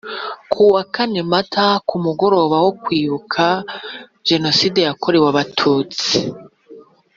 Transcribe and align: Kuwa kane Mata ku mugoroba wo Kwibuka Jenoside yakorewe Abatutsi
Kuwa 0.51 0.81
kane 0.93 1.21
Mata 1.31 1.67
ku 1.87 1.95
mugoroba 2.05 2.57
wo 2.65 2.71
Kwibuka 2.83 3.43
Jenoside 4.27 4.79
yakorewe 4.87 5.27
Abatutsi 5.31 6.15